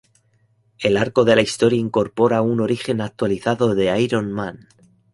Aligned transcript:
El 0.79 0.97
arco 0.97 1.25
de 1.25 1.35
la 1.35 1.43
historia 1.43 1.79
incorpora 1.79 2.41
un 2.41 2.59
origen 2.59 3.01
actualizado 3.01 3.75
de 3.75 4.01
Iron 4.01 4.31
Man. 4.31 4.67